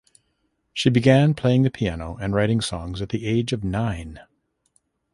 [0.73, 4.19] She began playing the piano and writing songs at the age of nine.